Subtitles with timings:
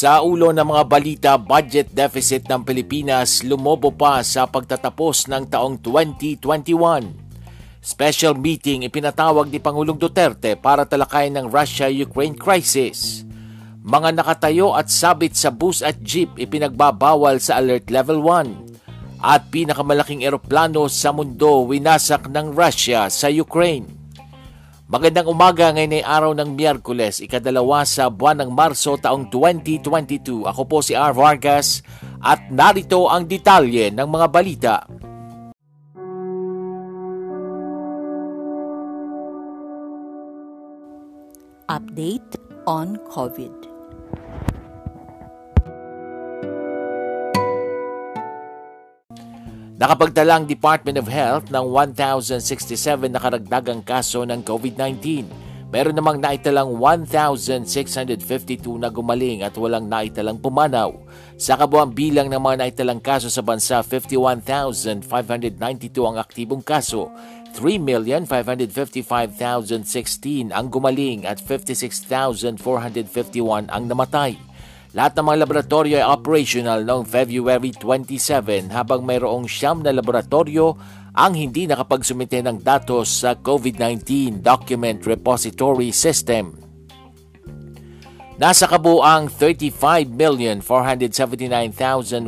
[0.00, 5.76] Sa ulo ng mga balita, budget deficit ng Pilipinas lumobo pa sa pagtatapos ng taong
[5.76, 6.40] 2021.
[7.84, 13.28] Special meeting ipinatawag ni Pangulong Duterte para talakayin ng Russia-Ukraine crisis.
[13.84, 19.20] Mga nakatayo at sabit sa bus at jeep ipinagbabawal sa Alert Level 1.
[19.20, 23.99] At pinakamalaking eroplano sa mundo winasak ng Russia sa Ukraine.
[24.90, 30.50] Magandang umaga ngayon ay araw ng Miyerkules, ikadalawa sa buwan ng Marso taong 2022.
[30.50, 31.14] Ako po si R.
[31.14, 31.78] Vargas
[32.18, 34.74] at narito ang detalye ng mga balita.
[41.70, 42.34] Update
[42.66, 43.59] on COVID.
[49.80, 51.64] Nakapagtala ang Department of Health ng
[51.96, 55.24] 1,067 na karagdagang kaso ng COVID-19.
[55.72, 57.64] Meron namang naitalang 1,652
[58.76, 60.92] na gumaling at walang naitalang pumanaw.
[61.40, 65.00] Sa kabuang bilang ng mga naitalang kaso sa bansa, 51,592
[66.04, 67.08] ang aktibong kaso,
[67.56, 74.49] 3,555,016 ang gumaling at 56,451 ang namatay.
[74.90, 80.74] Lahat ng mga laboratorio ay operational noong February 27 habang mayroong siyam na laboratorio
[81.14, 86.58] ang hindi nakapagsumite ng datos sa COVID-19 Document Repository System.
[88.40, 89.30] Nasa kabuang
[90.58, 92.26] 35,479,183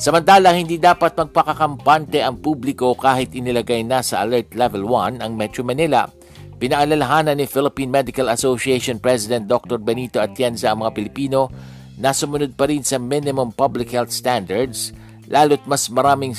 [0.00, 5.60] Samantala, hindi dapat magpakakampante ang publiko kahit inilagay na sa Alert Level 1 ang Metro
[5.68, 6.08] Manila.
[6.56, 9.76] Pinaalalahanan ni Philippine Medical Association President Dr.
[9.76, 11.52] Benito Atienza ang mga Pilipino
[12.00, 16.34] na sumunod pa rin sa minimum public health standards lalo't mas maraming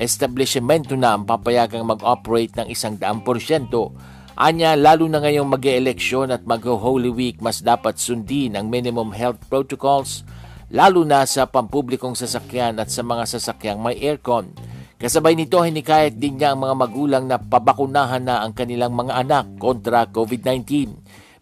[0.00, 3.92] establishmento na ang papayagang mag-operate ng isang daang porsyento.
[4.40, 9.44] Anya, lalo na ngayong mag eleksyon at mag-Holy Week, mas dapat sundin ang minimum health
[9.52, 10.24] protocols,
[10.72, 14.48] lalo na sa pampublikong sasakyan at sa mga sasakyang may aircon.
[14.96, 19.60] Kasabay nito, hinikayat din niya ang mga magulang na pabakunahan na ang kanilang mga anak
[19.60, 20.92] kontra COVID-19.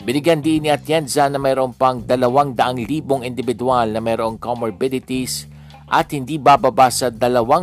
[0.03, 2.87] Binigyan din ni Atienza na mayroon pang 200,000
[3.23, 5.51] individual na mayroong comorbidities
[5.89, 7.19] at hindi bababa sa 2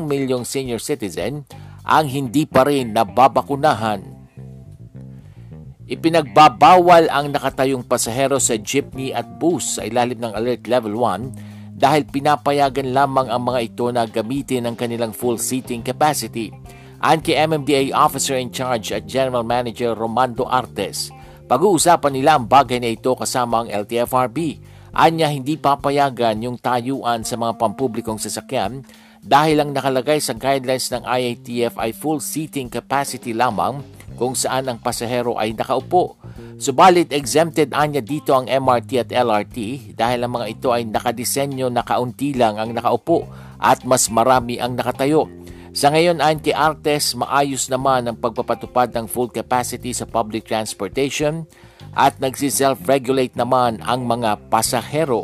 [0.06, 1.45] milyong senior citizen
[1.86, 4.01] ang hindi pa rin nababakunahan.
[5.86, 12.10] Ipinagbabawal ang nakatayong pasahero sa jeepney at bus sa ilalim ng Alert Level 1 dahil
[12.10, 16.50] pinapayagan lamang ang mga ito na gamitin ang kanilang full seating capacity.
[17.06, 21.13] Ayon kay MMDA Officer in Charge at General Manager Romando Artes,
[21.45, 24.57] pag-uusapan nila ang bagay na ito kasama ang LTFRB
[24.96, 28.80] Anya hindi papayagan yung tayuan sa mga pampublikong sasakyan
[29.20, 33.84] dahil ang nakalagay sa guidelines ng IATF ay full seating capacity lamang
[34.16, 36.16] kung saan ang pasahero ay nakaupo.
[36.56, 39.58] Subalit exempted anya dito ang MRT at LRT
[40.00, 43.28] dahil ang mga ito ay nakadisenyo na kaunti lang ang nakaupo
[43.60, 45.28] at mas marami ang nakatayo.
[45.76, 51.44] Sa ngayon ayon kay Artes, maayos naman ang pagpapatupad ng full capacity sa public transportation
[51.96, 55.24] at nagsi-self-regulate naman ang mga pasahero.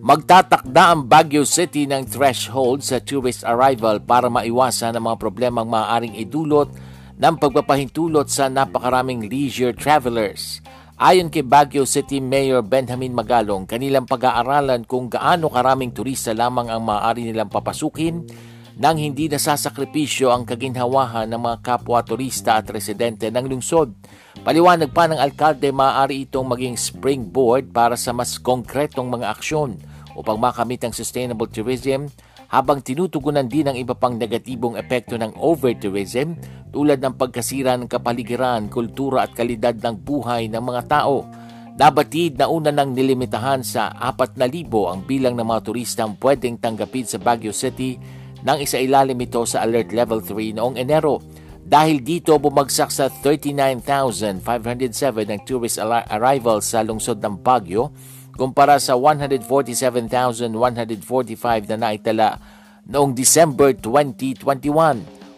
[0.00, 6.16] Magtatakda ang Baguio City ng threshold sa tourist arrival para maiwasan ang mga problemang maaaring
[6.16, 6.72] idulot
[7.20, 10.64] ng pagpapahintulot sa napakaraming leisure travelers.
[10.96, 16.80] Ayon kay Baguio City Mayor Benjamin Magalong, kanilang pag-aaralan kung gaano karaming turista lamang ang
[16.80, 18.24] maaari nilang papasukin
[18.80, 23.92] nang hindi nasasakripisyo ang kaginhawahan ng mga kapwa turista at residente ng lungsod.
[24.40, 29.76] Paliwanag pa ng alkalde maaari itong maging springboard para sa mas konkretong mga aksyon
[30.16, 32.08] upang makamit ang sustainable tourism
[32.48, 36.40] habang tinutugunan din ang iba pang negatibong epekto ng over-tourism
[36.72, 41.28] tulad ng pagkasira ng kapaligiran, kultura at kalidad ng buhay ng mga tao.
[41.76, 44.40] Nabatid na una nang nilimitahan sa 4,000
[44.88, 49.92] ang bilang ng mga turistang pwedeng tanggapin sa Baguio City nang isailalim ito sa Alert
[49.92, 51.20] Level 3 noong Enero.
[51.70, 54.42] Dahil dito bumagsak sa 39,507
[55.30, 55.78] ang tourist
[56.10, 57.94] arrivals sa lungsod ng Baguio
[58.34, 60.50] kumpara sa 147,145
[61.70, 62.40] na naitala
[62.90, 64.42] noong December 2021.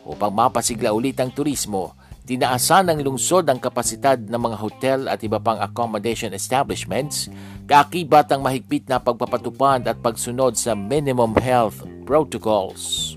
[0.02, 1.94] Upang mapasigla ulit ang turismo,
[2.24, 7.28] tinaasan ng lungsod ang kapasidad ng mga hotel at iba pang accommodation establishments,
[7.68, 13.14] kakibat ang mahigpit na pagpapatupad at pagsunod sa minimum health protocols.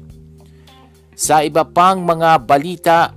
[1.15, 3.11] Sa iba pang mga balita,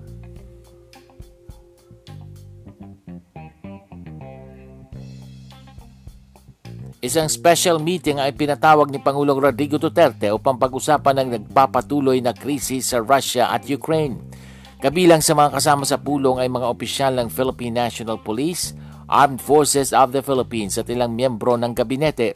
[6.98, 12.90] Isang special meeting ay pinatawag ni Pangulong Rodrigo Duterte upang pag-usapan ng nagpapatuloy na krisis
[12.90, 14.18] sa Russia at Ukraine.
[14.82, 18.74] Kabilang sa mga kasama sa pulong ay mga opisyal ng Philippine National Police,
[19.06, 22.34] Armed Forces of the Philippines at ilang miyembro ng gabinete.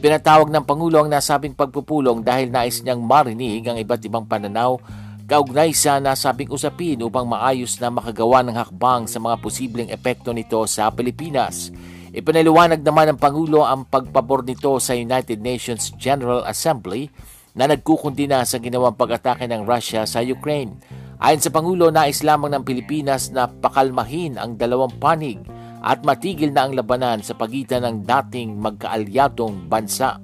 [0.00, 4.80] Ipinatawag ng Pangulo ang nasabing pagpupulong dahil nais niyang marinig ang iba't ibang pananaw
[5.28, 10.56] kaugnay sa nasabing usapin upang maayos na makagawa ng hakbang sa mga posibleng epekto nito
[10.64, 11.68] sa Pilipinas.
[12.16, 17.12] Ipinaliwanag naman ng Pangulo ang pagpabor nito sa United Nations General Assembly
[17.52, 20.80] na nagkukundina sa ginawang pag-atake ng Russia sa Ukraine.
[21.20, 25.44] Ayon sa Pangulo, nais lamang ng Pilipinas na pakalmahin ang dalawang panig
[25.80, 30.20] at matigil na ang labanan sa pagitan ng dating magkaalyadong bansa.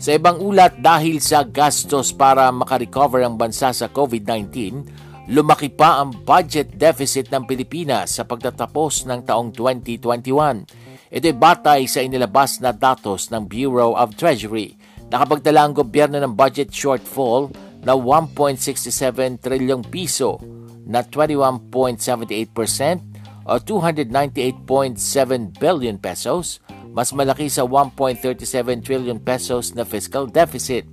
[0.00, 4.48] Sa ibang ulat, dahil sa gastos para makarecover ang bansa sa COVID-19,
[5.28, 11.12] lumaki pa ang budget deficit ng Pilipinas sa pagtatapos ng taong 2021.
[11.12, 14.72] Ito'y batay sa inilabas na datos ng Bureau of Treasury.
[15.12, 17.52] Nakapagdala ang gobyerno ng budget shortfall
[17.84, 20.40] na 1.67 trilyong piso
[20.88, 23.09] na 21.78%
[23.50, 26.62] o 298.7 billion pesos,
[26.94, 28.38] mas malaki sa 1.37
[28.86, 30.86] trillion pesos na fiscal deficit.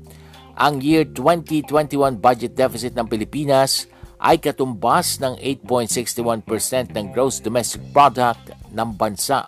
[0.57, 3.85] Ang year 2021 budget deficit ng Pilipinas
[4.17, 5.37] ay katumbas ng
[5.69, 9.45] 8.61% ng gross domestic product ng bansa.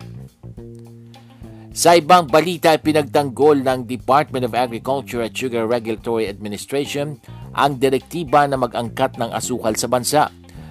[1.73, 7.17] Sa ibang balita ay pinagtanggol ng Department of Agriculture at Sugar Regulatory Administration
[7.57, 10.29] ang direktiba na mag-angkat ng asukal sa bansa.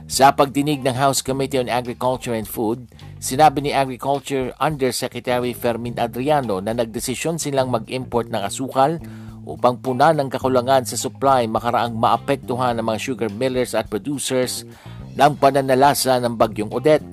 [0.08, 2.88] Sa pagdinig ng House Committee on Agriculture and Food,
[3.20, 8.96] sinabi ni Agriculture Undersecretary Fermin Adriano na nagdesisyon silang mag-import ng asukal
[9.44, 14.64] upang punan ng kakulangan sa supply makaraang maapektuhan ng mga sugar millers at producers
[15.12, 17.04] ng pananalasa ng bagyong Odette.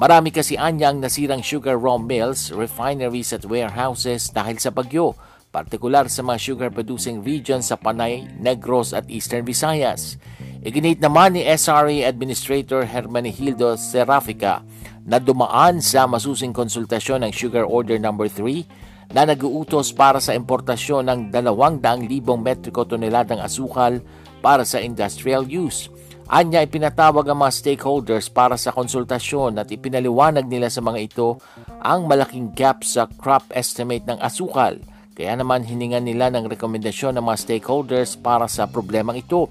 [0.00, 5.12] Marami kasi anya ang nasirang sugar raw mills, refineries at warehouses dahil sa bagyo,
[5.52, 10.16] partikular sa mga sugar producing regions sa Panay, Negros at Eastern Visayas.
[10.58, 14.66] Iginit naman ni SRA Administrator Hermenegildo Serafica
[15.06, 18.10] na dumaan sa masusing konsultasyon ng Sugar Order No.
[18.10, 22.10] 3 na naguutos para sa importasyon ng 200,000
[22.42, 24.02] metriko toneladang asukal
[24.42, 25.94] para sa industrial use.
[26.26, 31.40] Anya ipinatawag ang mga stakeholders para sa konsultasyon at ipinaliwanag nila sa mga ito
[31.80, 34.76] ang malaking gap sa crop estimate ng asukal.
[35.14, 39.48] Kaya naman hiningan nila ng rekomendasyon ng mga stakeholders para sa problemang ito.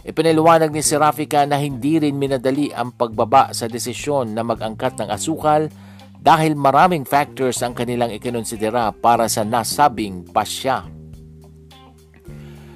[0.00, 5.68] Ipinaliwanag ni Serafika na hindi rin minadali ang pagbaba sa desisyon na mag-angkat ng asukal
[6.16, 10.88] dahil maraming factors ang kanilang ikinonsidera para sa nasabing pasya.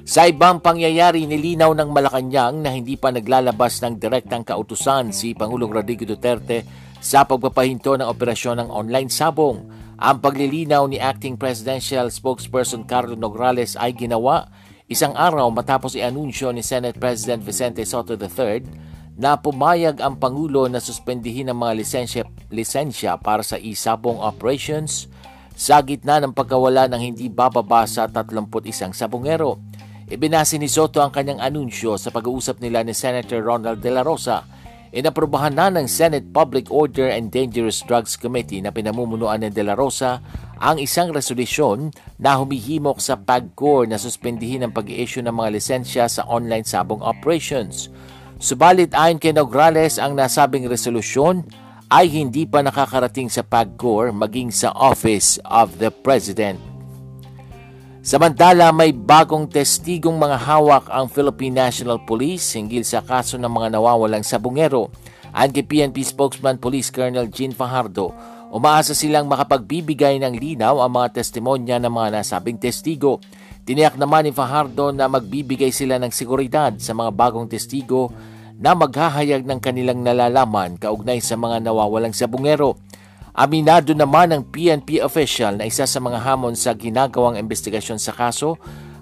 [0.05, 5.73] Sa ibang pangyayari, nilinaw ng Malacanang na hindi pa naglalabas ng direktang kautusan si Pangulong
[5.73, 6.61] Rodrigo Duterte
[7.01, 9.65] sa pagpapahinto ng operasyon ng online sabong.
[9.97, 14.45] Ang paglilinaw ni Acting Presidential Spokesperson Carlo Nograles ay ginawa
[14.85, 18.61] isang araw matapos i-anunsyo ni Senate President Vicente Soto III
[19.17, 22.23] na pumayag ang Pangulo na suspendihin ang mga lisensya,
[22.53, 25.09] lisensya para sa isabong operations
[25.57, 29.57] sa gitna ng pagkawala ng hindi bababa sa 31 sabongero.
[30.05, 34.45] Ibinasi ni Soto ang kanyang anunsyo sa pag-uusap nila ni Senator Ronald De La Rosa.
[34.93, 39.73] Inaprubahan na ng Senate Public Order and Dangerous Drugs Committee na pinamumunuan ni De La
[39.73, 40.21] Rosa
[40.59, 46.23] ang isang resolusyon na humihimok sa PAGCOR na suspendihin ang pag-issue ng mga lisensya sa
[46.31, 47.91] online sabong operations.
[48.39, 51.47] Subalit ayon kay Nograles ang nasabing resolusyon
[51.89, 56.75] ay hindi pa nakakarating sa PAGCOR maging sa Office of the President.
[58.05, 63.81] Samantala, may bagong testigong mga hawak ang Philippine National Police hinggil sa kaso ng mga
[63.81, 64.93] nawawalang sabungero.
[65.33, 68.13] Ayon kay PNP spokesman Police Colonel Jean Fajardo,
[68.55, 73.19] umaasa silang makapagbibigay ng linaw ang mga testimonya ng mga nasabing testigo.
[73.67, 78.15] Tiniyak naman ni Fajardo na magbibigay sila ng seguridad sa mga bagong testigo
[78.55, 82.79] na maghahayag ng kanilang nalalaman kaugnay sa mga nawawalang sabungero.
[83.35, 88.55] Aminado naman ng PNP official na isa sa mga hamon sa ginagawang investigasyon sa kaso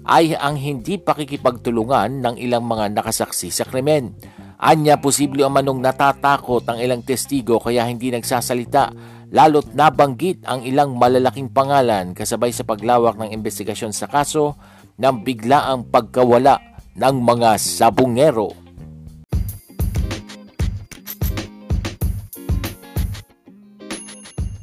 [0.09, 4.17] ay ang hindi pakikipagtulungan ng ilang mga nakasaksi sa krimen.
[4.57, 10.93] Anya posible o manong natatakot ang ilang testigo kaya hindi nagsasalita lalo't nabanggit ang ilang
[10.93, 14.53] malalaking pangalan kasabay sa paglawak ng investigasyon sa kaso
[15.01, 16.61] ng biglaang pagkawala
[16.93, 18.53] ng mga sabungero.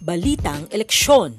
[0.07, 1.35] Balitang Eleksyon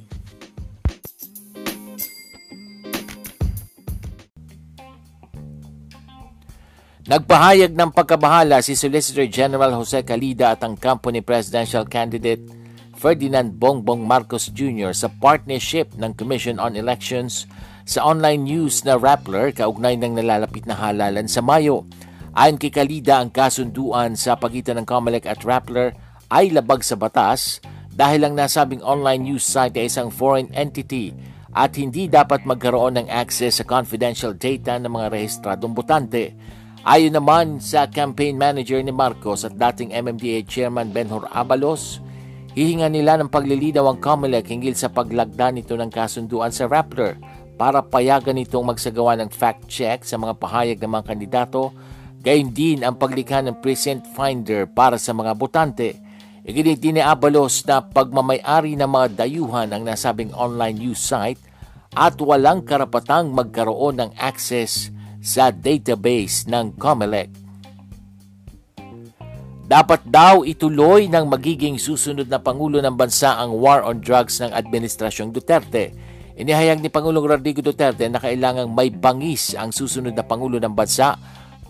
[7.01, 12.60] Nagpahayag ng pagkabahala si Solicitor General Jose Calida at ang company presidential candidate
[13.01, 14.93] Ferdinand Bongbong Marcos Jr.
[14.93, 17.49] sa partnership ng Commission on Elections
[17.81, 21.89] sa online news na Rappler kaugnay ng nalalapit na halalan sa Mayo.
[22.37, 25.97] Ayon kay Kalida, ang kasunduan sa pagitan ng COMELEC at Rappler
[26.29, 27.57] ay labag sa batas
[27.89, 31.09] dahil ang nasabing online news site ay isang foreign entity
[31.57, 36.37] at hindi dapat magkaroon ng access sa confidential data ng mga rehistradong botante.
[36.85, 41.97] Ayon naman sa campaign manager ni Marcos at dating MMDA chairman Benhur Abalos,
[42.51, 47.15] hihinga nila ng paglilinaw ang COMELEC hinggil sa paglagda nito ng kasunduan sa Rappler
[47.55, 51.69] para payagan itong magsagawa ng fact check sa mga pahayag ng mga kandidato,
[52.19, 55.95] gayon din ang paglikha ng precinct finder para sa mga botante.
[56.41, 61.37] Iginit ni Abalos na pagmamayari ng mga dayuhan ang nasabing online news site
[61.93, 64.89] at walang karapatang magkaroon ng access
[65.21, 67.40] sa database ng COMELEC.
[69.71, 74.51] Dapat daw ituloy ng magiging susunod na Pangulo ng Bansa ang war on drugs ng
[74.51, 75.95] Administrasyong Duterte.
[76.35, 81.15] Inihayag ni Pangulong Rodrigo Duterte na kailangang may bangis ang susunod na Pangulo ng Bansa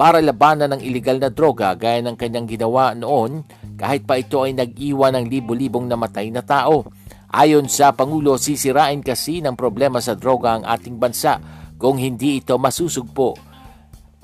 [0.01, 3.45] para labanan ng ilegal na droga gaya ng kanyang ginawa noon
[3.77, 6.89] kahit pa ito ay nag-iwan ng libo-libong namatay na tao.
[7.29, 11.37] Ayon sa Pangulo, sisirain kasi ng problema sa droga ang ating bansa
[11.77, 13.50] kung hindi ito masusugpo.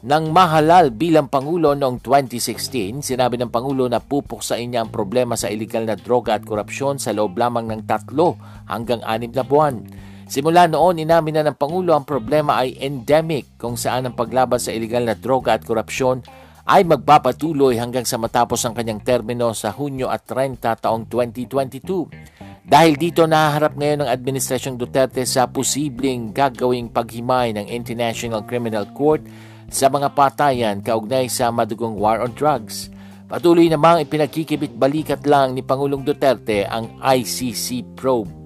[0.05, 5.49] Nang mahalal bilang Pangulo noong 2016, sinabi ng Pangulo na pupuksain niya ang problema sa
[5.49, 8.37] ilegal na droga at korupsyon sa loob lamang ng tatlo
[8.69, 9.81] hanggang anim na buwan.
[10.29, 14.69] Simula noon, inamin na ng Pangulo ang problema ay endemic kung saan ang paglaban sa
[14.69, 16.21] ilegal na droga at korupsyon
[16.69, 22.37] ay magpapatuloy hanggang sa matapos ang kanyang termino sa Hunyo at 30 taong 2022.
[22.67, 29.25] Dahil dito nahaharap ngayon ng Administrasyong Duterte sa posibleng gagawing paghimay ng International Criminal Court
[29.67, 32.91] sa mga patayan kaugnay sa madugong war on drugs.
[33.27, 38.37] Patuloy namang ipinagkikibit balikat lang ni Pangulong Duterte ang ICC probe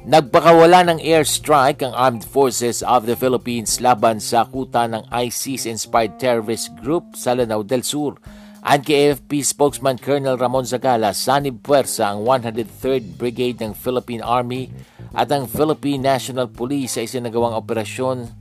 [0.00, 6.72] Nagpakawala ng airstrike ang Armed Forces of the Philippines laban sa kuta ng ISIS-inspired terrorist
[6.80, 8.16] group sa Lanao del Sur.
[8.64, 14.72] Ang KFP spokesman Colonel Ramon Zagala, sanib puwersa ang 103rd Brigade ng Philippine Army
[15.12, 18.39] at ang Philippine National Police sa isinagawang operasyon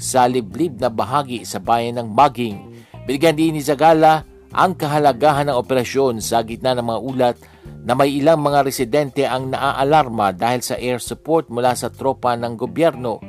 [0.00, 2.56] sa liblib na bahagi sa bayan ng Maging.
[3.04, 7.36] Binigyan din ni Zagala ang kahalagahan ng operasyon sa gitna ng mga ulat
[7.84, 12.56] na may ilang mga residente ang naaalarma dahil sa air support mula sa tropa ng
[12.56, 13.20] gobyerno.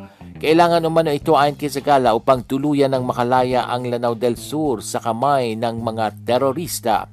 [0.42, 4.98] Kailangan umano ito ayon kay Zagala upang tuluyan ng makalaya ang Lanao del Sur sa
[4.98, 7.06] kamay ng mga terorista.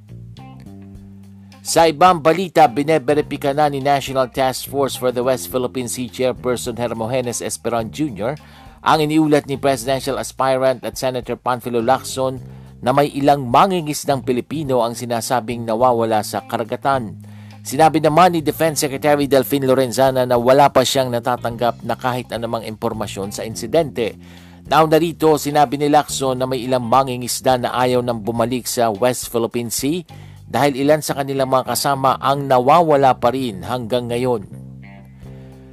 [1.61, 6.81] Sa ibang balita, bineberipika na ni National Task Force for the West Philippine Sea Chairperson
[6.81, 8.41] Hermogenes Esperon Jr.
[8.83, 12.39] ang iniulat ni presidential aspirant at Senator Panfilo Lacson
[12.79, 17.19] na may ilang mangingisdang Pilipino ang sinasabing nawawala sa karagatan.
[17.67, 22.65] Sinabi naman ni Defense Secretary Delfin Lorenzana na wala pa siyang natatanggap na kahit anumang
[22.65, 24.17] impormasyon sa insidente.
[24.69, 29.29] Now narito, sinabi ni Lacson na may ilang mangingisda na ayaw nang bumalik sa West
[29.29, 30.05] Philippine Sea
[30.49, 34.58] dahil ilan sa kanilang mga kasama ang nawawala pa rin hanggang ngayon.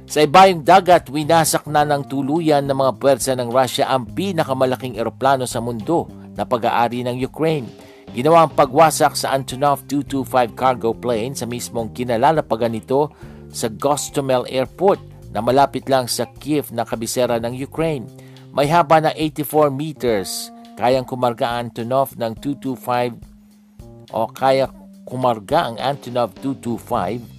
[0.06, 5.50] Sa ibayong dagat, winasak na ng tuluyan ng mga pwersa ng Russia ang pinakamalaking eroplano
[5.50, 6.06] sa mundo
[6.38, 7.66] na pag-aari ng Ukraine.
[8.14, 13.10] Ginawa ang pagwasak sa Antonov 225 cargo plane sa mismong kinalalapagan nito
[13.50, 15.02] sa Gostomel Airport
[15.34, 18.06] na malapit lang sa Kiev na kabisera ng Ukraine.
[18.54, 20.54] May haba na 84 meters.
[20.78, 24.70] Kayang kumarga ang Antonov ng 225 o kaya
[25.02, 27.35] kumarga ang Antonov 225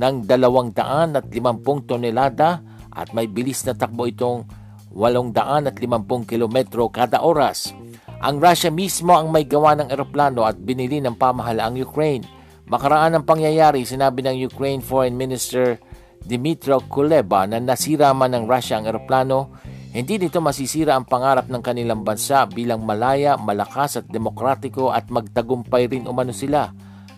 [0.00, 4.48] ng 250 tonelada at may bilis na takbo itong
[4.96, 7.76] 850 kilometro kada oras.
[8.20, 12.24] Ang Russia mismo ang may gawa ng eroplano at binili ng pamahalaang Ukraine.
[12.68, 15.80] Makaraan ng pangyayari, sinabi ng Ukraine Foreign Minister
[16.20, 19.56] Dmytro Kuleba na nasira man ng Russia ang eroplano,
[19.90, 25.90] hindi nito masisira ang pangarap ng kanilang bansa bilang malaya, malakas at demokratiko at magtagumpay
[25.90, 26.70] rin umano sila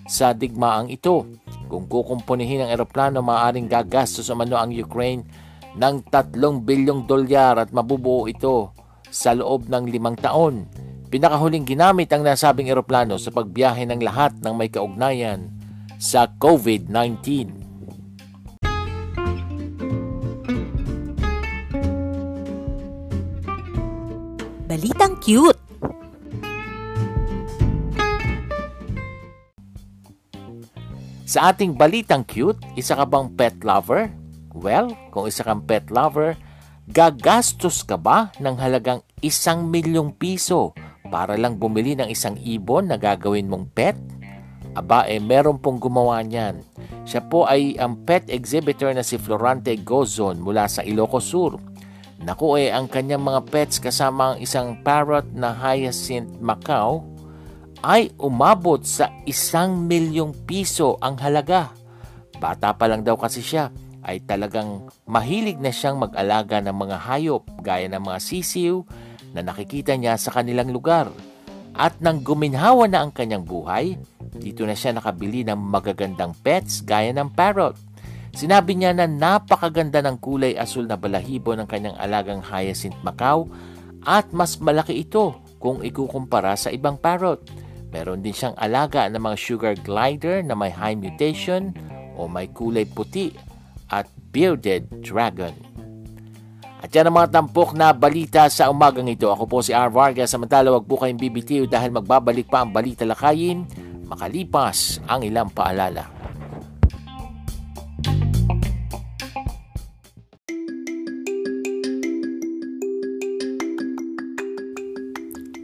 [0.09, 1.42] sa digmaang ito.
[1.73, 5.25] Kung kukumpunihin ang eroplano, maaaring gagastos umano ang Ukraine
[5.73, 8.77] ng 3 bilyong dolyar at mabubuo ito
[9.09, 10.69] sa loob ng limang taon.
[11.09, 15.49] Pinakahuling ginamit ang nasabing eroplano sa pagbiyahe ng lahat ng may kaugnayan
[15.97, 17.49] sa COVID-19.
[24.69, 25.62] Balitang cute!
[31.33, 34.13] Sa ating balitang cute, isa ka bang pet lover?
[34.53, 36.37] Well, kung isa kang pet lover,
[36.93, 40.77] gagastos ka ba ng halagang isang milyong piso
[41.09, 43.97] para lang bumili ng isang ibon na gagawin mong pet?
[44.77, 46.61] Aba, eh meron pong gumawa niyan.
[47.09, 51.57] Siya po ay ang pet exhibitor na si Florante Gozon mula sa Ilocos Sur.
[52.21, 57.09] Naku eh, ang kanyang mga pets kasama ang isang parrot na Hyacinth Macau
[57.83, 61.75] ay umabot sa isang milyong piso ang halaga.
[62.39, 63.71] Bata pa lang daw kasi siya
[64.03, 68.83] ay talagang mahilig na siyang mag-alaga ng mga hayop gaya ng mga sisiw
[69.35, 71.11] na nakikita niya sa kanilang lugar.
[71.73, 73.97] At nang guminhawa na ang kanyang buhay,
[74.37, 77.79] dito na siya nakabili ng magagandang pets gaya ng parrot.
[78.33, 83.49] Sinabi niya na napakaganda ng kulay asul na balahibo ng kanyang alagang hyacinth Macau
[84.05, 87.45] at mas malaki ito kung ikukumpara sa ibang parrot.
[87.93, 91.77] Meron din siyang alaga ng mga sugar glider na may high mutation
[92.17, 93.37] o may kulay puti
[93.93, 95.53] at bearded dragon.
[96.83, 99.31] At yan ang mga tampok na balita sa umagang ito.
[99.31, 99.93] Ako po si R.
[99.93, 100.35] Vargas.
[100.35, 103.63] Samantala, wag po kayong bibitiw dahil magbabalik pa ang balita lakayin
[104.13, 106.05] makalipas ang ilang paalala.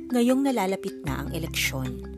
[0.08, 2.17] Ngayong nalalapit na ang eleksyon,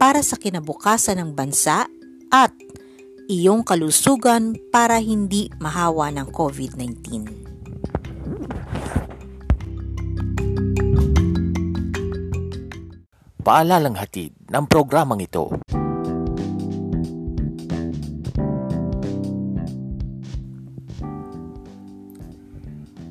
[0.00, 1.84] para sa kinabukasan ng bansa
[2.32, 2.56] at
[3.28, 7.04] iyong kalusugan para hindi mahawa ng COVID-19.
[13.44, 15.52] Paalalang hatid ng programang ito.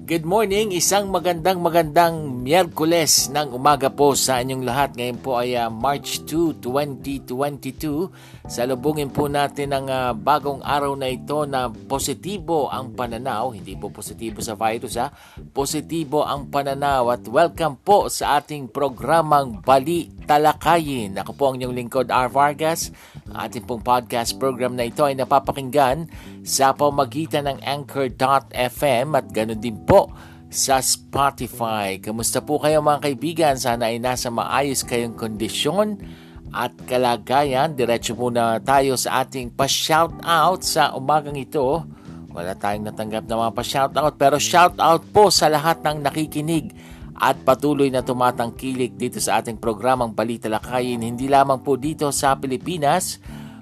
[0.09, 4.97] Good morning, isang magandang magandang Miyerkules ng umaga po sa inyong lahat.
[4.97, 8.09] Ngayon po ay uh, March 2, 2022.
[8.49, 13.53] Salubungin po natin ang uh, bagong araw na ito na positibo ang pananaw.
[13.53, 15.13] Hindi po positibo sa virus ha.
[15.53, 21.21] Positibo ang pananaw at welcome po sa ating programang Bali Talakayin.
[21.21, 22.33] Ako po ang inyong lingkod R.
[22.33, 22.89] Vargas.
[23.33, 26.09] Ating pong podcast program na ito ay napapakinggan
[26.41, 30.09] sa pamagitan ng Anchor.fm at ganoon din po
[30.49, 32.01] sa Spotify.
[32.01, 33.55] Kamusta po kayo mga kaibigan?
[33.55, 36.01] Sana ay nasa maayos kayong kondisyon
[36.49, 37.77] at kalagayan.
[37.77, 41.85] Diretso muna tayo sa ating pa-shoutout sa umagang ito.
[42.33, 46.73] Wala tayong natanggap na mga pa-shoutout pero shoutout po sa lahat ng nakikinig
[47.19, 52.39] at patuloy na tumatangkilik dito sa ating programang Balita Lakayin hindi lamang po dito sa
[52.39, 53.19] Pilipinas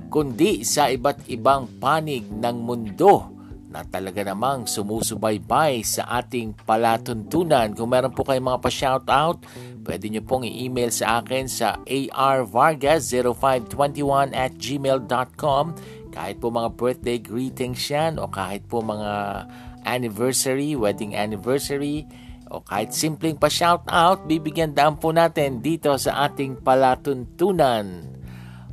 [0.08, 3.34] kundi sa iba't ibang panig ng mundo
[3.68, 7.76] na talaga namang sumusubaybay sa ating palatuntunan.
[7.76, 9.44] Kung meron po kayong mga pa-shoutout,
[9.84, 15.76] pwede nyo pong i-email sa akin sa arvargas0521 at gmail.com
[16.16, 19.46] kahit po mga birthday greetings yan o kahit po mga
[19.86, 22.10] anniversary, wedding anniversary,
[22.52, 28.08] o kahit simpleng pa-shoutout, bibigyan daan po natin dito sa ating palatuntunan.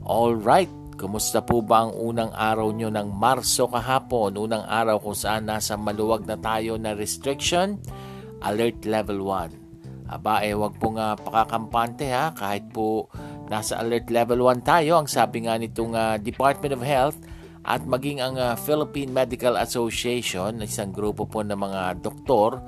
[0.04, 4.36] Alright, kumusta po ba ang unang araw nyo ng Marso kahapon?
[4.36, 7.80] Unang araw kung saan nasa maluwag na tayo na restriction?
[8.44, 9.64] Alert level 1.
[10.04, 13.08] Aba, eh, wag po nga pakakampante ha, kahit po
[13.48, 17.16] nasa alert level 1 tayo, ang sabi nga nitong uh, Department of Health,
[17.64, 22.60] at maging ang uh, Philippine Medical Association, isang grupo po ng mga doktor,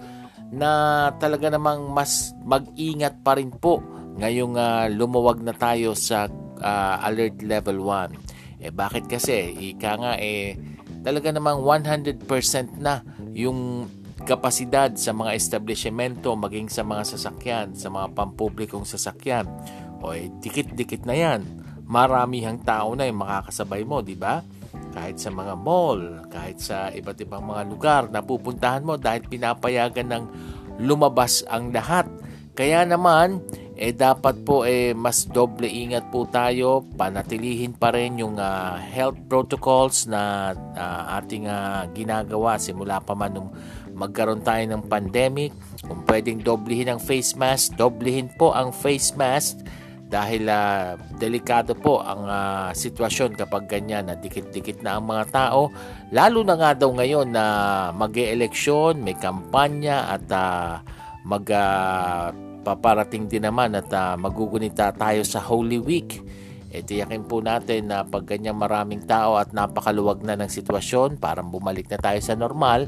[0.54, 3.82] na talaga namang mas mag-ingat pa rin po
[4.16, 6.30] ngayong uh, lumuwag na tayo sa
[6.62, 8.62] uh, alert level 1.
[8.64, 9.52] Eh bakit kasi?
[9.74, 10.56] Ika nga eh
[11.04, 13.04] talaga namang 100% na
[13.36, 13.86] yung
[14.26, 19.46] kapasidad sa mga establishmento maging sa mga sasakyan, sa mga pampublikong sasakyan.
[20.02, 21.40] O eh, dikit-dikit na yan.
[21.86, 24.42] Maramihang tao na yung makakasabay mo, di ba?
[24.96, 30.08] Kahit sa mga mall, kahit sa iba't ibang mga lugar na pupuntahan mo dahil pinapayagan
[30.08, 30.24] ng
[30.80, 32.08] lumabas ang lahat.
[32.56, 33.44] Kaya naman,
[33.76, 39.20] eh dapat po eh mas doble ingat po tayo, panatilihin pa rin yung uh, health
[39.28, 43.52] protocols na uh, ating uh, ginagawa simula pa man nung
[43.92, 45.52] magkaroon tayo ng pandemic.
[45.84, 49.60] Kung pwedeng doblehin ang face mask, doblehin po ang face mask
[50.06, 55.74] dahil uh, delikado po ang uh, sitwasyon kapag ganyan na dikit-dikit na ang mga tao
[56.14, 57.44] lalo na nga daw ngayon na
[57.90, 60.78] mag-eleksyon, may kampanya at uh,
[61.26, 62.30] mag uh,
[62.62, 66.22] paparating din naman at uh, magugunita tayo sa Holy Week.
[66.70, 71.50] E tiyakin po natin na pag ganyan maraming tao at napakaluwag na ng sitwasyon, parang
[71.50, 72.86] bumalik na tayo sa normal,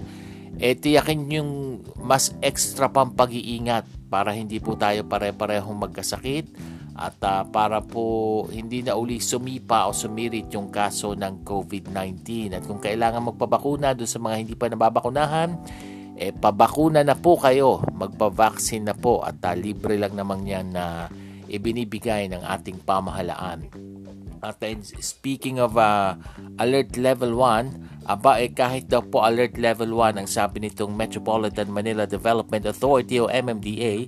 [0.59, 1.51] e tiyakin yung
[1.99, 8.83] mas extra pang pag-iingat para hindi po tayo pare-parehong magkasakit at uh, para po hindi
[8.83, 12.59] na uli sumipa o sumirit yung kaso ng COVID-19.
[12.59, 15.51] At kung kailangan magpabakuna doon sa mga hindi pa nababakunahan,
[16.19, 21.07] eh pabakuna na po kayo, magpa-vaccine na po at uh, libre lang naman yan na
[21.47, 23.71] ibinibigay ng ating pamahalaan.
[24.43, 24.63] At
[25.03, 26.19] speaking of uh,
[26.59, 31.71] alert level 1, aba eh kahit daw po alert level 1 ang sabi nitong Metropolitan
[31.71, 34.07] Manila Development Authority o MMDA,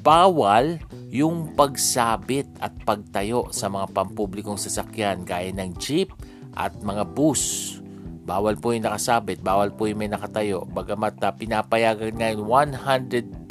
[0.00, 0.80] bawal
[1.12, 6.10] yung pagsabit at pagtayo sa mga pampublikong sasakyan gaya ng jeep
[6.56, 7.76] at mga bus.
[8.24, 10.62] Bawal po yung nakasabit, bawal po yung may nakatayo.
[10.64, 13.50] Bagamat uh, pinapayagan ngayon 100%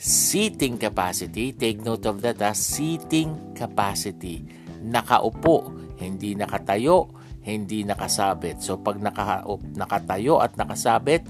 [0.00, 1.52] seating capacity.
[1.52, 2.56] Take note of that, ha?
[2.56, 4.40] seating capacity.
[4.80, 7.12] Nakaupo, hindi nakatayo,
[7.44, 8.64] hindi nakasabit.
[8.64, 9.44] So pag naka,
[9.76, 11.28] nakatayo at nakasabit,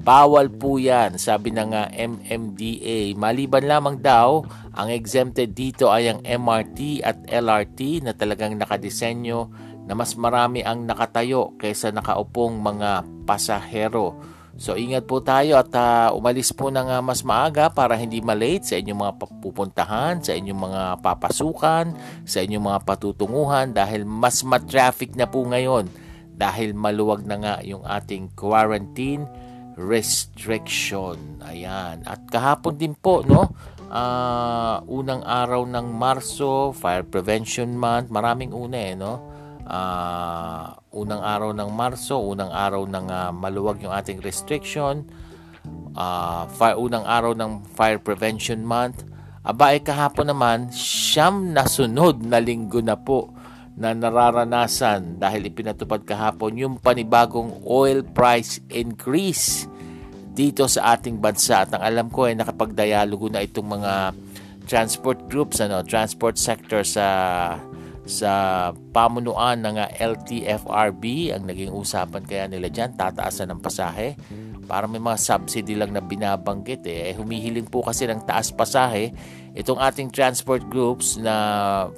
[0.00, 3.12] Bawal po yan, sabi ng uh, MMDA.
[3.20, 4.40] Maliban lamang daw,
[4.72, 9.52] ang exempted dito ay ang MRT at LRT na talagang nakadesenyo
[9.84, 14.16] na mas marami ang nakatayo kaysa nakaupong mga pasahero.
[14.56, 18.72] So ingat po tayo at uh, umalis po ng uh, mas maaga para hindi malate
[18.72, 21.86] sa inyong mga pupuntahan, sa inyong mga papasukan,
[22.24, 25.92] sa inyong mga patutunguhan dahil mas ma-traffic na po ngayon
[26.40, 29.28] dahil maluwag na nga yung ating quarantine
[29.76, 31.42] restriction.
[31.44, 32.02] Ayan.
[32.06, 33.50] At kahapon din po, no?
[33.90, 38.10] Uh, unang araw ng Marso, Fire Prevention Month.
[38.14, 39.14] Maraming una eh, no?
[39.66, 45.06] Uh, unang araw ng Marso, unang araw ng uh, maluwag yung ating restriction.
[45.94, 49.06] Uh, fire, unang araw ng Fire Prevention Month.
[49.40, 53.32] Aba, eh, kahapon naman, siyam na sunod na linggo na po
[53.78, 59.70] na nararanasan dahil ipinatupad kahapon yung panibagong oil price increase
[60.34, 61.66] dito sa ating bansa.
[61.66, 63.94] At ang alam ko ay nakapagdialogo na itong mga
[64.70, 67.06] transport groups ano transport sector sa
[68.06, 68.32] sa
[68.94, 74.14] pamunuan ng LTFRB ang naging usapan kaya nila diyan tataasan ng pasahe
[74.70, 77.10] para may mga subsidy lang na binabanggit eh.
[77.10, 79.10] eh humihiling po kasi ng taas pasahe
[79.58, 81.34] itong ating transport groups na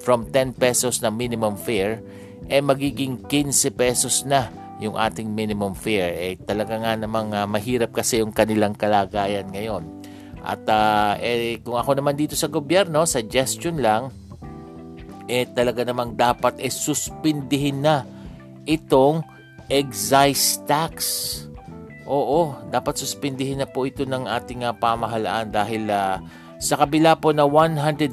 [0.00, 2.00] from 10 pesos na minimum fare
[2.48, 4.48] eh magiging 15 pesos na
[4.82, 6.10] yung ating minimum fare.
[6.18, 9.86] Eh talaga nga namang uh, mahirap kasi yung kanilang kalagayan ngayon.
[10.42, 14.10] At uh, eh, kung ako naman dito sa gobyerno suggestion lang
[15.30, 18.02] eh talaga namang dapat eh suspindihin na
[18.66, 19.22] itong
[19.70, 20.98] excise tax
[22.12, 26.20] Oo, dapat suspindihin na po ito ng ating uh, pamahalaan dahil uh,
[26.60, 28.12] sa kabila po na $100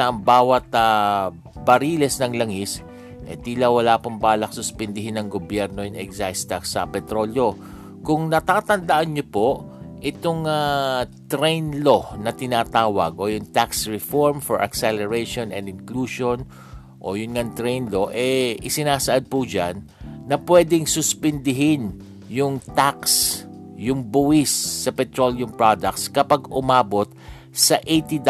[0.00, 1.28] na ang bawat uh,
[1.60, 2.80] bariles ng langis,
[3.28, 7.52] eh tila wala pong balak suspindihin ng gobyerno yung excise tax sa petrolyo.
[8.00, 9.48] Kung natatandaan nyo po,
[10.00, 16.48] itong uh, train law na tinatawag o yung Tax Reform for Acceleration and Inclusion
[16.96, 19.84] o yun nga train law, eh isinasaad po dyan
[20.24, 23.42] na pwedeng suspindihin yung tax,
[23.76, 24.50] yung buwis
[24.84, 27.10] sa petroleum products kapag umabot
[27.54, 28.24] sa $80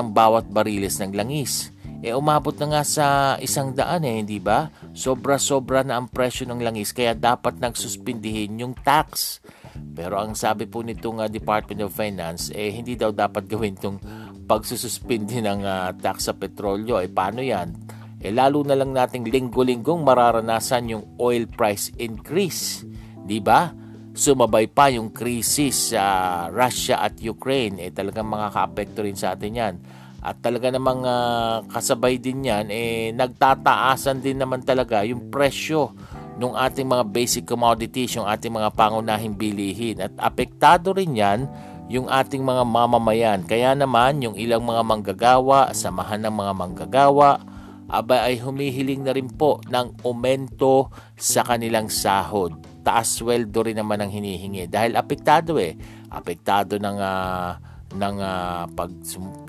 [0.00, 1.68] ang bawat bariles ng langis.
[2.00, 3.06] Eh umabot na nga sa
[3.44, 4.72] isang daan eh, hindi ba?
[4.96, 9.44] Sobra-sobra na ang presyo ng langis kaya dapat nagsuspindihin yung tax.
[9.92, 14.00] Pero ang sabi po nitong uh, Department of Finance, eh hindi daw dapat gawin itong
[14.48, 17.04] pagsususpindi ng uh, tax sa petrolyo.
[17.04, 17.76] Eh paano yan?
[18.20, 22.80] Eh lalo na lang nating linggo-linggong mararanasan yung oil price increase.
[23.24, 23.70] Di ba?
[24.10, 27.78] Sumabay pa yung krisis sa uh, Russia at Ukraine.
[27.78, 29.74] Eh talagang makaka-apekto rin sa atin yan
[30.20, 35.96] at talaga namang uh, kasabay din yan, eh, nagtataasan din naman talaga yung presyo
[36.36, 40.04] ng ating mga basic commodities, yung ating mga pangunahing bilihin.
[40.04, 41.48] At apektado rin yan
[41.88, 43.40] yung ating mga mamamayan.
[43.48, 47.40] Kaya naman, yung ilang mga manggagawa, samahan ng mga manggagawa,
[47.90, 52.69] aba ay humihiling na rin po ng aumento sa kanilang sahod.
[52.80, 55.76] Taas sweldo rin naman ang hinihingi dahil apektado eh.
[56.10, 57.52] Apektado ng uh,
[57.90, 58.90] ng uh, pag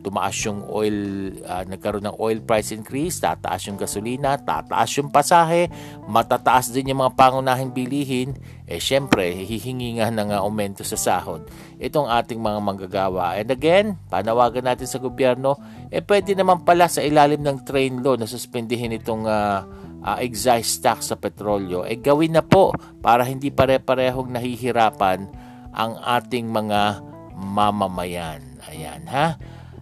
[0.02, 5.70] tumaas yung oil, uh, nagkaroon ng oil price increase, tataas yung gasolina, tataas yung pasahe,
[6.10, 8.34] matataas din yung mga pangunahing bilihin,
[8.66, 11.46] eh syempre, hihingi nga ng uh, aumento sa sahod.
[11.78, 13.38] Itong ating mga manggagawa.
[13.38, 15.62] And again, panawagan natin sa gobyerno,
[15.94, 19.62] eh pwede naman pala sa ilalim ng train law na suspendihin itong uh,
[20.02, 25.20] uh, excise tax sa petrolyo, eh gawin na po para hindi pare-parehong nahihirapan
[25.72, 27.02] ang ating mga
[27.38, 28.62] mamamayan.
[28.70, 29.38] Ayan ha.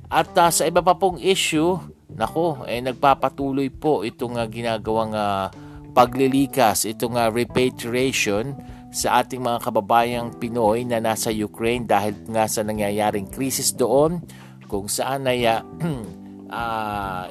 [0.10, 1.77] At uh, sa iba pa pong issue,
[2.13, 5.53] nako, eh nagpapatuloy po itong uh, ginagawang uh,
[5.93, 8.58] paglilikas, itong uh, repatriation
[8.89, 14.17] sa ating mga kababayang Pinoy na nasa Ukraine dahil nga sa nangyayaring krisis doon
[14.65, 15.62] kung saan ay uh,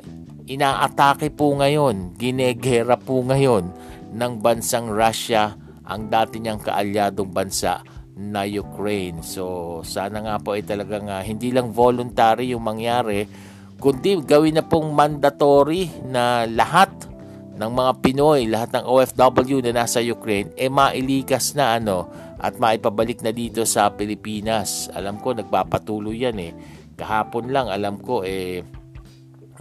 [0.48, 3.68] inaatake po ngayon, ginegera po ngayon
[4.16, 5.52] ng bansang Russia
[5.84, 7.84] ang dati niyang kaalyadong bansa
[8.16, 9.20] na Ukraine.
[9.20, 13.28] So sana nga po ay talagang uh, hindi lang voluntary yung mangyari,
[13.76, 16.90] kundi gawin na pong mandatory na lahat
[17.58, 22.08] ng mga Pinoy, lahat ng OFW na nasa Ukraine, eh mailikas na ano
[22.38, 24.86] at maipabalik na dito sa Pilipinas.
[24.94, 26.52] Alam ko nagpapatuloy yan eh.
[26.94, 28.62] Kahapon lang alam ko eh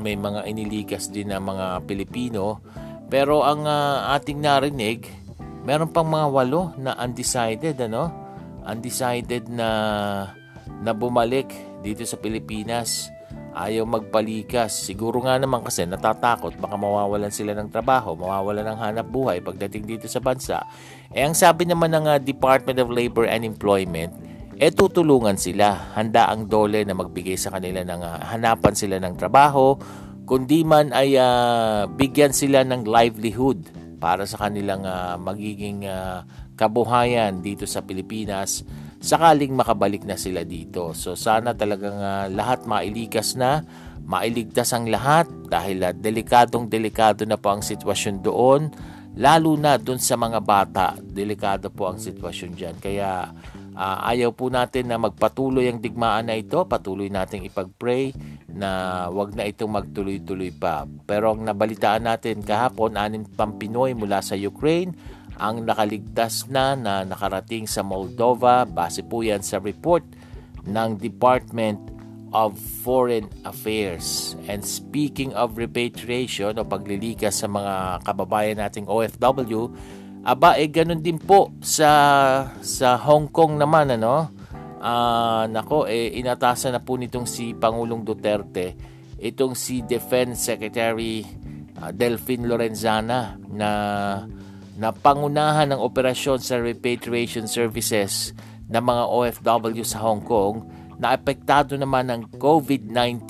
[0.02, 2.62] may mga inilikas din na mga Pilipino.
[3.08, 5.08] Pero ang uh, ating narinig,
[5.64, 8.12] meron pang mga walo na undecided ano
[8.68, 9.70] undecided na
[10.84, 11.48] na bumalik
[11.80, 13.08] dito sa Pilipinas
[13.58, 14.86] ayaw magpalikas.
[14.86, 19.90] Siguro nga naman kasi natatakot baka mawawalan sila ng trabaho, mawawalan ng hanap buhay pagdating
[19.90, 20.62] dito sa bansa.
[21.10, 24.14] Eh ang sabi naman ng uh, Department of Labor and Employment,
[24.58, 25.94] eh tutulungan sila.
[25.94, 29.78] Handa ang dole na magbigay sa kanila ng uh, hanapan sila ng trabaho,
[30.26, 33.70] kundi man ay uh, bigyan sila ng livelihood
[34.02, 36.26] para sa kanilang uh, magiging uh,
[36.58, 38.66] kabuhayan dito sa Pilipinas
[38.98, 40.94] sakaling makabalik na sila dito.
[40.98, 43.62] So sana talagang uh, lahat mailikas na,
[44.02, 48.74] mailigtas ang lahat dahil uh, delikadong delikado na po ang sitwasyon doon,
[49.18, 52.76] lalo na doon sa mga bata, delikado po ang sitwasyon dyan.
[52.82, 53.30] Kaya
[53.78, 58.12] uh, ayaw po natin na magpatuloy ang digmaan na ito, patuloy nating ipag-pray
[58.50, 60.90] na wag na itong magtuloy-tuloy pa.
[61.06, 64.98] Pero ang nabalitaan natin kahapon, anin pang Pinoy mula sa Ukraine,
[65.38, 70.02] ang nakaligtas na na nakarating sa Moldova base po yan sa report
[70.66, 71.78] ng Department
[72.36, 74.36] of Foreign Affairs.
[74.50, 79.72] And speaking of repatriation o paglilikas sa mga kababayan nating OFW,
[80.28, 81.92] aba eh ganun din po sa
[82.60, 84.36] sa Hong Kong naman ano.
[84.78, 88.78] Uh, nako eh inatasan na po nitong si Pangulong Duterte
[89.18, 91.26] itong si Defense Secretary
[91.82, 93.72] uh, Delphine Lorenzana na
[94.78, 98.38] na pangunahan ng operasyon sa repatriation services
[98.70, 100.62] ng mga OFW sa Hong Kong
[101.02, 103.30] na apektado naman ng COVID-19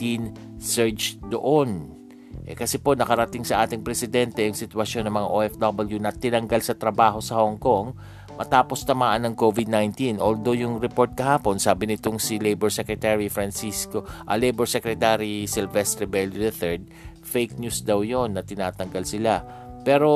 [0.60, 1.97] surge doon.
[2.48, 6.80] Eh kasi po nakarating sa ating presidente yung sitwasyon ng mga OFW na tinanggal sa
[6.80, 7.92] trabaho sa Hong Kong
[8.40, 10.24] matapos tamaan ng COVID-19.
[10.24, 16.40] Although yung report kahapon, sabi nitong si Labor Secretary Francisco, uh, Labor Secretary Silvestre Bello
[16.40, 16.88] III,
[17.20, 19.44] fake news daw yon na tinatanggal sila.
[19.84, 20.08] Pero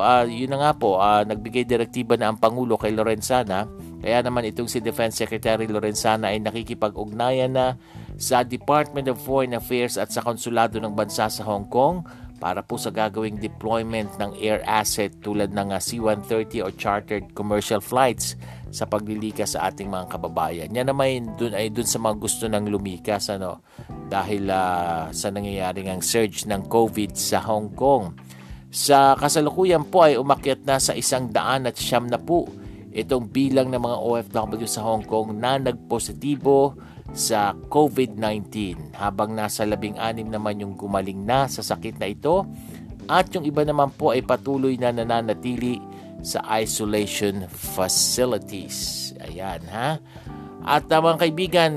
[0.00, 3.64] uh, yun na nga po, uh, nagbigay direktiba na ang Pangulo kay Lorenzana
[4.04, 7.80] Kaya naman itong si Defense Secretary Lorenzana ay nakikipag-ugnayan na
[8.18, 12.06] sa Department of Foreign Affairs at sa konsulado ng bansa sa Hong Kong
[12.38, 17.80] para po sa gagawing deployment ng air asset tulad ng ah, C-130 o chartered commercial
[17.80, 18.36] flights
[18.74, 20.68] sa paglilikas sa ating mga kababayan.
[20.74, 23.62] Yan naman dun, ay dun sa mga gusto ng lumikas ano,
[24.10, 28.18] dahil uh, sa nangyayari ng surge ng COVID sa Hong Kong.
[28.74, 32.50] Sa kasalukuyan po ay umakyat na sa isang daan at siyam na po
[32.90, 36.74] itong bilang ng mga OFW sa Hong Kong na nagpositibo
[37.12, 42.48] sa COVID-19 habang nasa labing anim naman yung gumaling na sa sakit na ito
[43.04, 45.76] at yung iba naman po ay patuloy na nananatili
[46.24, 49.12] sa isolation facilities.
[49.20, 50.00] Ayan ha.
[50.64, 51.70] At uh, mga kaibigan,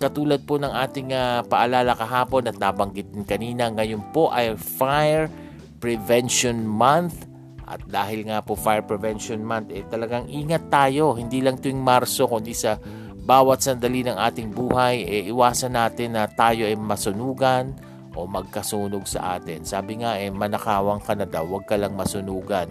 [0.00, 5.28] katulad po ng ating uh, paalala kahapon at nabanggit din kanina, ngayon po ay Fire
[5.76, 7.28] Prevention Month.
[7.68, 11.12] At dahil nga po Fire Prevention Month, eh talagang ingat tayo.
[11.20, 12.80] Hindi lang tuwing Marso, kundi sa
[13.24, 17.76] bawat sandali ng ating buhay, eh, iwasan natin na tayo ay masunugan
[18.16, 19.62] o magkasunog sa atin.
[19.62, 22.66] Sabi nga, eh, manakawang ka na daw, huwag ka lang masunugan.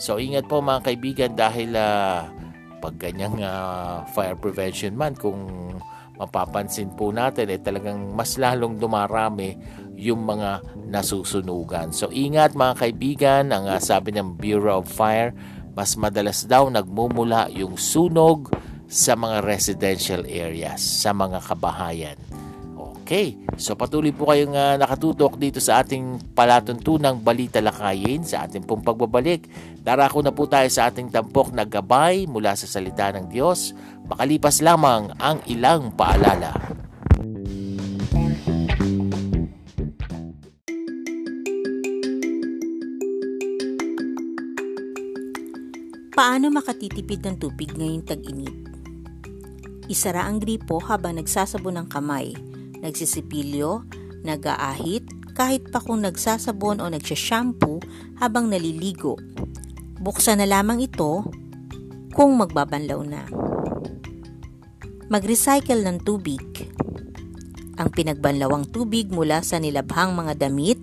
[0.00, 2.26] So, ingat po mga kaibigan dahil uh,
[2.80, 5.46] pag ganyang uh, fire prevention man, kung
[6.16, 9.56] mapapansin po natin, eh, talagang mas lalong dumarami
[9.94, 11.92] yung mga nasusunugan.
[11.92, 15.36] So, ingat mga kaibigan, ang uh, sabi ng Bureau of Fire,
[15.76, 18.50] mas madalas daw nagmumula yung sunog
[18.90, 22.18] sa mga residential areas, sa mga kabahayan.
[23.06, 28.66] Okay, so patuloy po kayong uh, nakatutok dito sa ating palatuntunang balita lakayin sa ating
[28.66, 29.46] pong pagbabalik.
[29.82, 33.74] Darako na po tayo sa ating tampok na gabay mula sa salita ng Diyos.
[34.10, 36.54] Makalipas lamang ang ilang paalala.
[46.14, 48.79] Paano makatitipid ng tubig ngayong tag-init?
[49.90, 52.38] Isara ang gripo habang nagsasabon ng kamay,
[52.78, 53.82] nagsisipilyo,
[54.22, 55.02] nag-aahit,
[55.34, 57.82] kahit pa kung nagsasabon o nagsashampoo
[58.22, 59.18] habang naliligo.
[59.98, 61.26] Buksan na lamang ito
[62.14, 63.26] kung magbabanlaw na.
[65.10, 66.70] Mag-recycle ng tubig.
[67.74, 70.78] Ang pinagbanlawang tubig mula sa nilabhang mga damit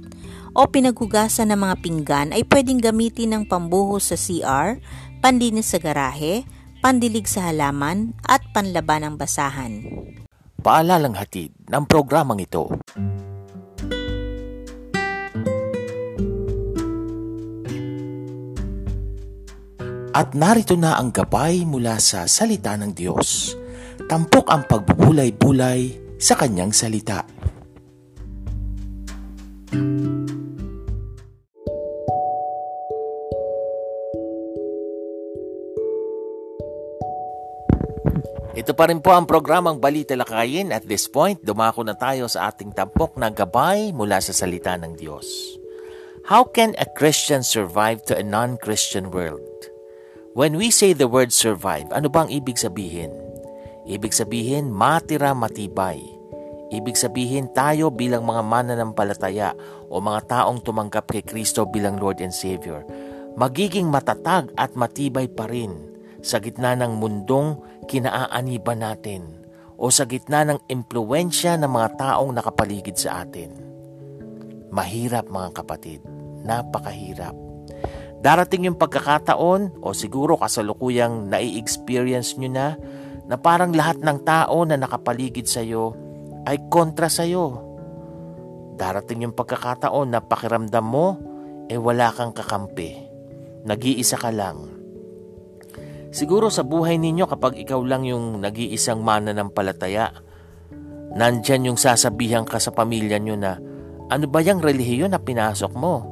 [0.52, 4.84] o pinaghugasan ng mga pinggan ay pwedeng gamitin ng pambuhos sa CR,
[5.24, 6.44] panlinis sa garahe,
[6.88, 9.84] pandilig sa halaman at panlaban ng basahan.
[10.64, 12.72] Paalalang hatid ng programang ito.
[20.16, 23.52] At narito na ang gabay mula sa salita ng Diyos.
[24.08, 27.28] Tampok ang pagbubulay-bulay sa kanyang salita.
[38.68, 40.76] Ito pa rin po ang programang Balita Lakayin.
[40.76, 44.92] At this point, dumako na tayo sa ating tampok na gabay mula sa salita ng
[44.92, 45.56] Diyos.
[46.28, 49.72] How can a Christian survive to a non-Christian world?
[50.36, 53.16] When we say the word survive, ano bang ibig sabihin?
[53.88, 56.04] Ibig sabihin, matira matibay.
[56.68, 59.56] Ibig sabihin, tayo bilang mga mananampalataya
[59.88, 62.84] o mga taong tumanggap kay Kristo bilang Lord and Savior,
[63.40, 65.72] magiging matatag at matibay pa rin
[66.20, 69.48] sa gitna ng mundong kinaaaniban natin
[69.80, 73.54] o sa gitna ng impluensya ng mga taong nakapaligid sa atin.
[74.74, 76.04] Mahirap mga kapatid,
[76.44, 77.34] napakahirap.
[78.18, 82.68] Darating yung pagkakataon o siguro kasalukuyang nai-experience nyo na
[83.28, 85.94] na parang lahat ng tao na nakapaligid sa iyo
[86.50, 87.64] ay kontra sa iyo.
[88.78, 91.08] Darating yung pagkakataon na pakiramdam mo
[91.70, 93.08] eh wala kang kakampi.
[93.68, 94.77] Nag-iisa ka lang
[96.12, 100.12] Siguro sa buhay ninyo kapag ikaw lang yung nag-iisang mana ng palataya,
[101.14, 103.60] nandyan yung sasabihan ka sa pamilya nyo na
[104.08, 106.08] ano ba yung relihiyon na pinasok mo?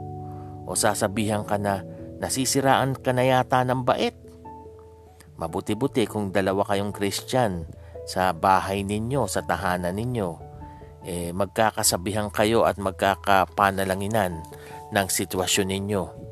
[0.67, 1.85] O sasabihan ka na
[2.19, 4.15] nasisiraan ka na yata ng bait?
[5.39, 7.67] Mabuti-buti kung dalawa kayong Christian
[8.07, 10.29] sa bahay ninyo, sa tahanan ninyo,
[11.05, 14.43] eh, magkakasabihan kayo at magkakapanalanginan
[14.91, 16.24] ng sitwasyon ninyo.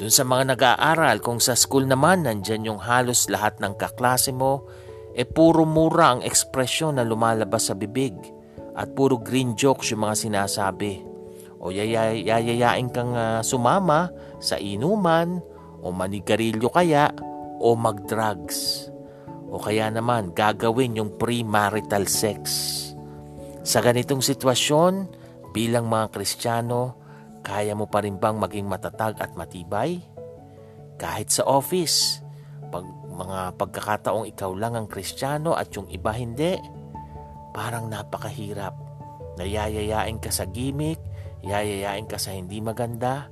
[0.00, 4.64] Doon sa mga nag-aaral, kung sa school naman nandyan yung halos lahat ng kaklase mo,
[5.12, 8.16] e eh puro mura ang ekspresyon na lumalabas sa bibig
[8.72, 11.04] at puro green jokes yung mga sinasabi.
[11.62, 14.10] O yayayain kang uh, sumama
[14.42, 15.38] sa inuman
[15.84, 17.12] o manigarilyo kaya
[17.62, 18.88] o mag-drugs.
[19.52, 22.40] O kaya naman gagawin yung premarital sex.
[23.62, 25.06] Sa ganitong sitwasyon,
[25.52, 27.01] bilang mga Kristiyano,
[27.42, 29.98] kaya mo pa rin bang maging matatag at matibay?
[30.96, 32.22] Kahit sa office,
[32.70, 36.56] pag mga pagkakataong ikaw lang ang kristyano at yung iba hindi,
[37.50, 38.72] parang napakahirap.
[39.36, 41.02] Nayayayain ka sa gimmick,
[41.42, 43.28] yayayain ka sa hindi maganda,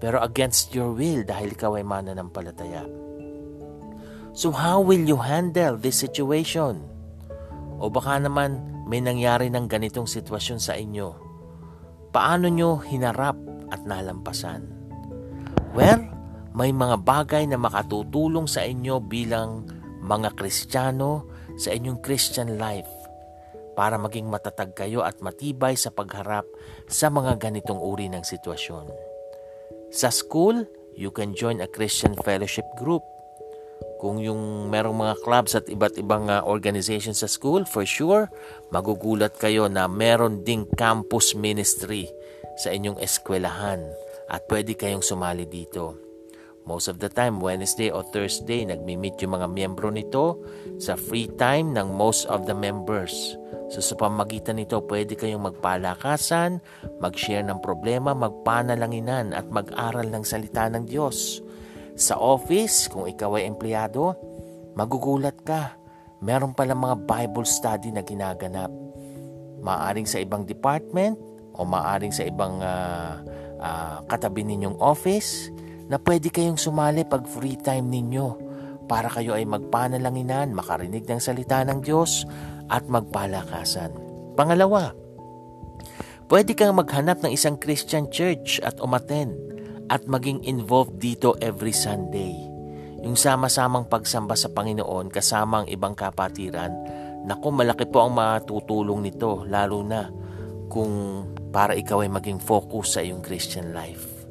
[0.00, 2.88] pero against your will dahil ikaw ay mananampalataya.
[4.32, 6.80] So how will you handle this situation?
[7.76, 11.12] O baka naman may nangyari ng ganitong sitwasyon sa inyo.
[12.10, 13.49] Paano nyo hinarap
[13.80, 14.68] at nalampasan?
[15.72, 16.04] Well,
[16.52, 19.64] may mga bagay na makatutulong sa inyo bilang
[20.04, 21.24] mga Kristiyano
[21.56, 22.88] sa inyong Christian life
[23.72, 26.44] para maging matatag kayo at matibay sa pagharap
[26.84, 28.84] sa mga ganitong uri ng sitwasyon.
[29.88, 33.00] Sa school, you can join a Christian fellowship group
[34.00, 38.32] kung yung merong mga clubs at iba't ibang uh, organizations sa school, for sure,
[38.72, 42.08] magugulat kayo na meron ding campus ministry
[42.56, 43.84] sa inyong eskwelahan
[44.30, 46.10] at pwede kayong sumali dito.
[46.68, 50.44] Most of the time, Wednesday o Thursday, nagmi-meet yung mga miyembro nito
[50.78, 53.34] sa free time ng most of the members.
[53.72, 56.60] So sa pamagitan nito, pwede kayong magpalakasan,
[57.00, 61.40] mag-share ng problema, magpanalanginan at mag-aral ng salita ng Diyos.
[61.96, 64.14] Sa office, kung ikaw ay empleyado,
[64.76, 65.74] magugulat ka.
[66.20, 68.68] Meron pala mga Bible study na ginaganap.
[69.64, 71.29] Maaring sa ibang department
[71.60, 73.20] o maaring sa ibang uh,
[73.60, 75.52] uh, katabi ninyong office
[75.92, 78.48] na pwede kayong sumali pag free time ninyo
[78.88, 82.26] para kayo ay magpanalanginan, makarinig ng salita ng Diyos
[82.66, 83.94] at magpalakasan.
[84.34, 84.96] Pangalawa,
[86.26, 89.36] pwede kang maghanap ng isang Christian church at umaten
[89.90, 92.34] at maging involved dito every Sunday.
[93.06, 96.74] Yung sama-samang pagsamba sa Panginoon kasama ang ibang kapatiran,
[97.26, 100.10] naku malaki po ang matutulong nito lalo na
[100.70, 104.26] kung para ikaw ay maging focus sa iyong Christian life.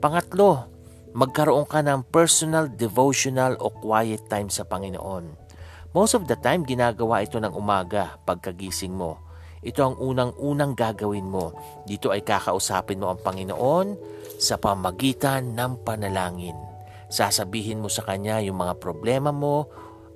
[0.00, 0.68] Pangatlo,
[1.16, 5.46] magkaroon ka ng personal devotional o quiet time sa Panginoon.
[5.94, 9.24] Most of the time, ginagawa ito ng umaga pagkagising mo
[9.64, 11.56] ito ang unang-unang gagawin mo.
[11.88, 13.96] Dito ay kakausapin mo ang Panginoon
[14.36, 16.54] sa pamagitan ng panalangin.
[17.08, 19.64] Sasabihin mo sa Kanya yung mga problema mo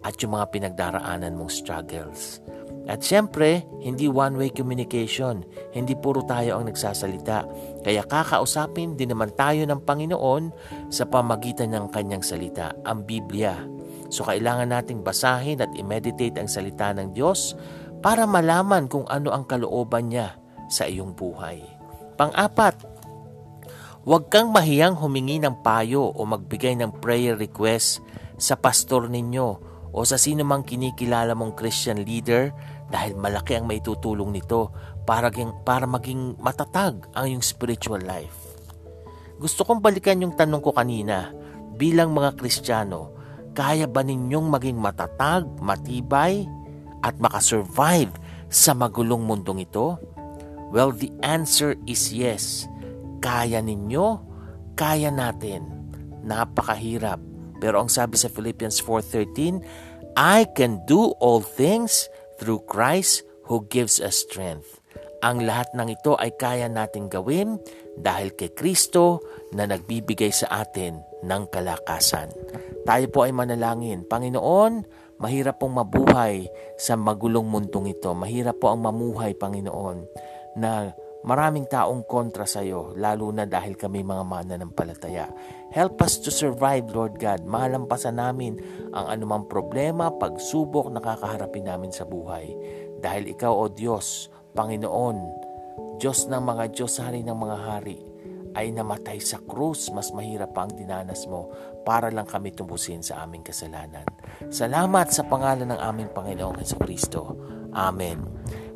[0.05, 2.45] at yung mga pinagdaraanan mong struggles.
[2.89, 5.45] At siyempre, hindi one-way communication.
[5.77, 7.45] Hindi puro tayo ang nagsasalita.
[7.85, 10.45] Kaya kakausapin din naman tayo ng Panginoon
[10.89, 13.61] sa pamagitan ng kanyang salita, ang Biblia.
[14.09, 17.53] So kailangan nating basahin at i-meditate ang salita ng Diyos
[18.01, 20.41] para malaman kung ano ang kalooban niya
[20.73, 21.61] sa iyong buhay.
[22.17, 22.89] Pang-apat,
[24.09, 28.01] huwag kang mahiyang humingi ng payo o magbigay ng prayer request
[28.41, 29.49] sa pastor ninyo
[29.93, 32.53] o sa sino mang kinikilala mong Christian leader
[32.89, 34.73] dahil malaki ang maitutulong nito
[35.05, 35.29] para,
[35.65, 38.59] para maging matatag ang iyong spiritual life.
[39.39, 41.31] Gusto kong balikan yung tanong ko kanina,
[41.79, 43.15] bilang mga Kristiyano,
[43.55, 46.43] kaya ba ninyong maging matatag, matibay,
[47.07, 48.11] at makasurvive
[48.51, 49.95] sa magulong mundong ito?
[50.75, 52.67] Well, the answer is yes.
[53.23, 54.07] Kaya ninyo,
[54.75, 55.65] kaya natin.
[56.27, 57.23] Napakahirap.
[57.59, 59.63] Pero ang sabi sa Philippians 4.13,
[60.19, 64.81] I can do all things through Christ who gives us strength.
[65.19, 67.59] Ang lahat ng ito ay kaya nating gawin
[67.99, 69.19] dahil kay Kristo
[69.51, 72.31] na nagbibigay sa atin ng kalakasan.
[72.87, 74.07] Tayo po ay manalangin.
[74.07, 74.87] Panginoon,
[75.19, 76.47] Mahirap pong mabuhay
[76.79, 78.15] sa magulong mundong ito.
[78.15, 80.07] Mahirap po ang mamuhay, Panginoon,
[80.55, 80.95] na
[81.27, 85.27] maraming taong kontra sa iyo, lalo na dahil kami mga mananampalataya.
[85.69, 87.45] Help us to survive, Lord God.
[87.45, 88.57] Mahalampasan namin
[88.97, 92.57] ang anumang problema, pagsubok na kakaharapin namin sa buhay.
[93.05, 95.19] Dahil Ikaw, O Diyos, Panginoon,
[96.01, 97.99] Diyos ng mga Diyos, Hari ng mga Hari,
[98.57, 101.53] ay namatay sa krus, mas mahirap pa ang dinanas mo
[101.85, 104.09] para lang kami tumusin sa aming kasalanan.
[104.49, 107.37] Salamat sa pangalan ng aming Panginoong Heso Kristo.
[107.77, 108.25] Amen.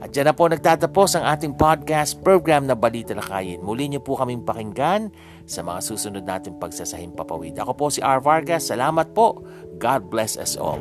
[0.03, 3.62] At dyan na po nagtatapos ang ating podcast program na Balita Lakayin.
[3.62, 5.14] Muli niyo po kaming pakinggan
[5.47, 7.59] sa mga susunod nating pagsasahing papawid.
[7.59, 8.22] Ako po si R.
[8.22, 8.70] Vargas.
[8.70, 9.43] Salamat po.
[9.78, 10.80] God bless us all.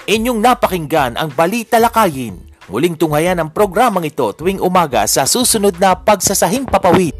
[0.03, 5.93] Inyong napakinggan ang Balita Lakayin Muling tunghayan ang programang ito tuwing umaga sa susunod na
[5.93, 7.12] pagsasahing papawid.